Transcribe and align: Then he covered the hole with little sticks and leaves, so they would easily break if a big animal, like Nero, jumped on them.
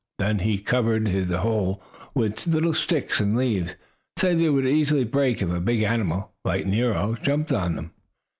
Then 0.17 0.39
he 0.39 0.57
covered 0.57 1.05
the 1.05 1.41
hole 1.41 1.83
with 2.15 2.47
little 2.47 2.73
sticks 2.73 3.19
and 3.19 3.37
leaves, 3.37 3.75
so 4.17 4.33
they 4.35 4.49
would 4.49 4.65
easily 4.65 5.03
break 5.03 5.43
if 5.43 5.51
a 5.51 5.61
big 5.61 5.83
animal, 5.83 6.31
like 6.43 6.65
Nero, 6.65 7.15
jumped 7.21 7.53
on 7.53 7.75
them. 7.75 7.91